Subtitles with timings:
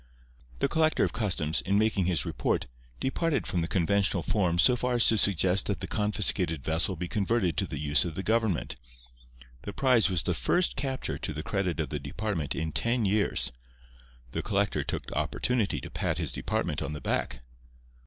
[0.57, 2.65] The Collector of Customs, in making his report,
[2.99, 7.07] departed from the conventional forms so far as to suggest that the confiscated vessel be
[7.07, 8.75] converted to the use of the government.
[9.61, 13.51] The prize was the first capture to the credit of the department in ten years.
[14.31, 17.41] The collector took opportunity to pat his department on the back.